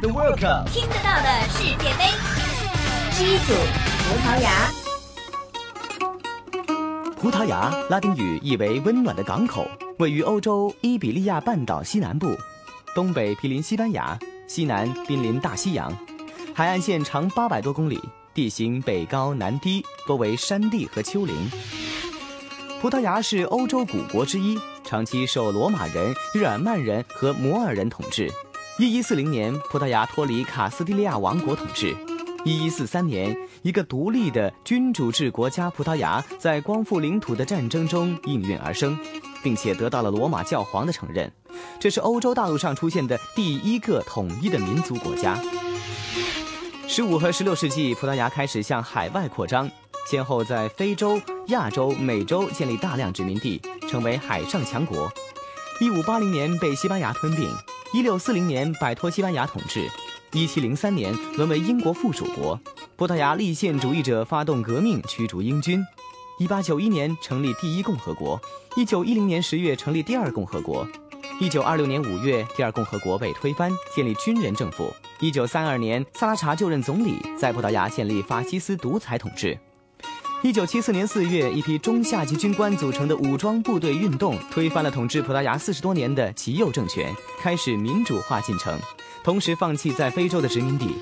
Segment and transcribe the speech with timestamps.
[0.00, 2.06] The World Cup，听得到的世界杯。
[3.12, 3.52] G 组，
[4.08, 4.70] 葡萄牙。
[7.20, 9.68] 葡萄牙拉丁语意为温暖的港口，
[9.98, 12.34] 位于欧洲伊比利亚半岛西南部，
[12.94, 14.18] 东北毗邻西班牙，
[14.48, 15.94] 西南濒临大西洋，
[16.54, 18.00] 海岸线长八百多公里，
[18.32, 21.36] 地形北高南低，多为山地和丘陵。
[22.80, 28.32] 葡萄牙是欧洲古国之一，长期受罗马人、日耳曼人和摩尔人统治。
[28.80, 31.94] 一一四零年，葡萄牙脱离卡斯蒂利亚王国统治。
[32.46, 38.98] 一一四三年，一个独立的君主制国家葡萄牙在光复领土的战争中应运而生，
[39.42, 41.30] 并且得到了罗马教皇的承认。
[41.78, 45.38] 这是欧洲大陆上出现的第一个统一的民族国家。
[46.88, 49.70] 十五和十六世纪，葡萄牙开始向海外扩张。
[50.10, 53.60] 先后在非洲、亚洲、美洲建立大量殖民地，
[53.90, 55.12] 成为海上强国。
[55.82, 57.46] 一五八零年被西班牙吞并，
[57.92, 59.90] 一六四零年摆脱西班牙统治，
[60.32, 62.56] 一七零三年沦为英国附属国。
[62.94, 65.84] 葡萄牙立宪主义者发动革命，驱逐英军。
[66.38, 68.40] 一八九一年成立第一共和国，
[68.76, 70.86] 一九一零年十月成立第二共和国。
[71.40, 74.88] 一九二六年五月，第二共和国被推翻，建立军人政府。
[75.18, 79.58] 一九三二年，萨拉查就任总理，在葡萄牙建立法西斯独裁统治。
[80.42, 88.78] 一九七四年四月，一批中下级军官组成的武装部队运动，推翻了统治葡萄牙四十多年的极右政权，开始民主化进程，
[89.22, 90.94] 同时放弃在非洲的殖民地。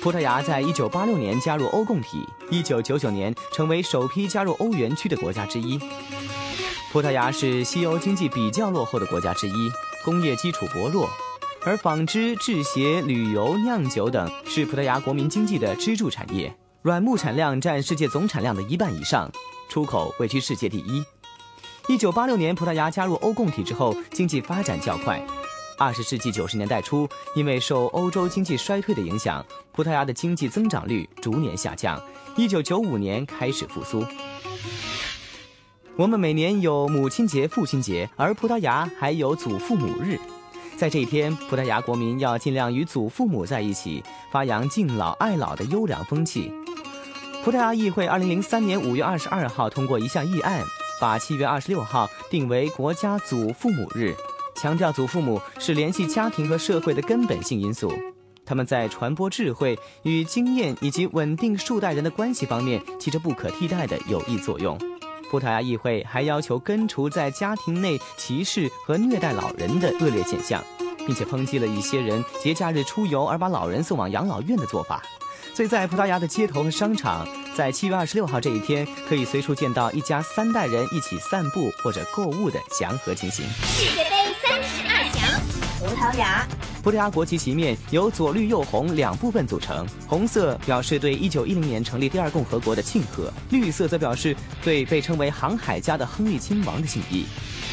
[0.00, 5.78] 葡萄牙在一九八六年加入欧共体，一九九九年成为首批加入欧元区的国家之一。
[6.90, 9.70] 葡萄牙是西欧经济比较落后的国家之一，
[10.02, 11.06] 工业基础薄弱，
[11.62, 16.50] 而纺织、制鞋、旅游、酿酒等是葡萄牙国民经济的支柱产业。
[16.82, 19.30] 软木产量占世界总产量的一半以上，
[19.68, 21.04] 出口位居世界第一。
[21.88, 25.22] 一九八六年，葡萄牙加入欧共体之后，经济发展较快。
[25.76, 32.02] 二十世纪九十年代初，因为受欧洲经济衰退的影响，葡萄牙的经济增长率逐年下降。
[32.34, 34.02] 一九九五年开始复苏。
[35.96, 40.18] 我们每年有母亲节、父亲节，而葡萄牙还有祖父母日。
[40.78, 44.02] 在这一天，葡萄牙国民要尽量与祖父母在一起，
[44.32, 46.50] 发扬敬老爱老的优良风气。
[47.42, 50.62] 葡萄牙议会二零零三年五月二十二号通过一项议案，
[51.00, 54.14] 把七月二十六号定为国家祖父母日，
[54.54, 57.90] 强调祖父母是联系家庭和社会的根本性因素，
[58.44, 64.78] 他们在传播智慧与经验以及稳定数代人的关系方面起着不可替代的有益作用。
[65.30, 70.62] 葡萄牙议会还要求根除在家庭内歧视和虐待老人的恶劣现象，
[71.06, 75.02] 并且抨击了一些人节假日出游而把老人送往养老院的做法。
[75.54, 83.44] 所以在葡萄牙的街头和商场，在七月二十六号这一天，可以随处见到一家三代人一起散步或者购物的祥和情形。
[83.62, 84.10] 世界杯
[84.42, 85.40] 三十二强，
[85.78, 86.46] 葡萄牙。
[86.82, 94.34] 葡萄牙国旗旗面由左绿右红两部分组成，红色表示对一九一零年成立第二共和国的庆贺，绿色则表示
[94.64, 97.26] 对被称为航海家的亨利亲王的敬意。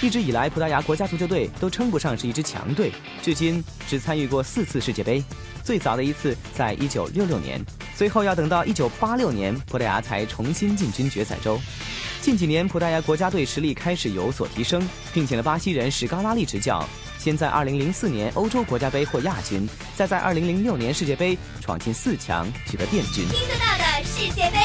[0.00, 5.22] 一直以来，葡萄牙国家足球队都称不上是一支强队，至今只参与过四次世界杯。
[5.64, 7.60] 最早的一次在一九六六年，
[7.96, 11.60] 随后要等到一九八六年，葡萄牙才重新进军决赛周。
[12.20, 16.84] 近几年，葡萄牙国家队实力开始有所提升，聘请了巴西人史高拉利执教。
[17.18, 23.26] 先在二零零四年欧洲国家杯获亚军，再在二零零六年世界杯闯进四强，取得殿军。
[23.28, 24.58] 听得到的世界杯，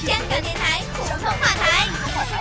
[0.00, 2.34] 听香港电台普通话台。